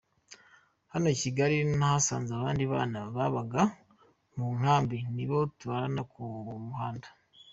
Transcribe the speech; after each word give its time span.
Hano 0.91 1.07
Kigali 1.21 1.57
nahasanze 1.79 2.31
abandi 2.35 2.63
bana 2.73 2.99
babaga 3.15 3.61
mu 4.35 4.47
nkambi 4.57 4.97
nibo 5.15 5.37
turarana 5.57 6.01
ku 6.13 6.21
muhanda. 6.67 7.07